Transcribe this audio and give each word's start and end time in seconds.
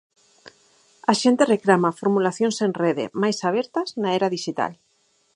A 1.11 1.13
xente 1.21 1.43
reclama 1.53 1.97
formulacións 2.01 2.57
en 2.65 2.71
rede, 2.83 3.05
máis 3.21 3.37
abertas, 3.49 3.89
na 4.01 4.09
era 4.17 4.31
dixital. 4.35 4.73